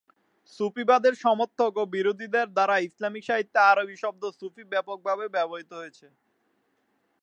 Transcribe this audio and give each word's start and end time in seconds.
সুফিবাদের 0.55 1.13
সমর্থক 1.23 1.71
ও 1.77 1.93
বিরোধীদের 1.95 2.47
দ্বারা 2.55 2.75
ইসলামিক 2.87 3.23
সাহিত্যে 3.29 3.59
আরবি 3.71 3.95
শব্দ 4.03 4.23
সুফি 4.39 4.63
ব্যাপকভাবে 4.71 5.25
ব্যবহৃত 5.35 5.71
হয়েছে। 5.79 6.07